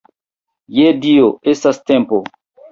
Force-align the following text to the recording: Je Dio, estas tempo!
Je 0.77 0.87
Dio, 1.05 1.29
estas 1.55 1.83
tempo! 1.93 2.23